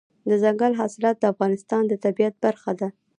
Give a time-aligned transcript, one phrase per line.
[0.29, 2.87] دځنګل حاصلات د افغانستان د طبیعت برخه ده.